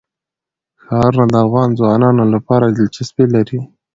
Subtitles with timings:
[0.83, 3.59] ښارونه د افغان ځوانانو لپاره دلچسپي لري.